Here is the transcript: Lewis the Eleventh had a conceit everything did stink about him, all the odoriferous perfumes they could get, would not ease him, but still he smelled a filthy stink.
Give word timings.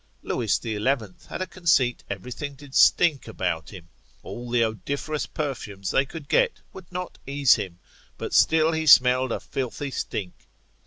Lewis 0.23 0.57
the 0.57 0.73
Eleventh 0.73 1.27
had 1.27 1.43
a 1.43 1.45
conceit 1.45 2.03
everything 2.09 2.55
did 2.55 2.73
stink 2.73 3.27
about 3.27 3.69
him, 3.69 3.87
all 4.23 4.49
the 4.49 4.63
odoriferous 4.63 5.27
perfumes 5.27 5.91
they 5.91 6.05
could 6.07 6.27
get, 6.27 6.59
would 6.73 6.91
not 6.91 7.19
ease 7.27 7.53
him, 7.53 7.77
but 8.17 8.33
still 8.33 8.71
he 8.71 8.87
smelled 8.87 9.31
a 9.31 9.39
filthy 9.39 9.91
stink. 9.91 10.47